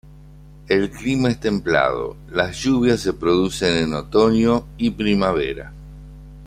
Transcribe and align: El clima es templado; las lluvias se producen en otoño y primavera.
El 0.67 0.89
clima 0.89 1.29
es 1.29 1.39
templado; 1.39 2.17
las 2.31 2.57
lluvias 2.57 3.01
se 3.01 3.13
producen 3.13 3.77
en 3.77 3.93
otoño 3.93 4.65
y 4.79 4.89
primavera. 4.89 5.71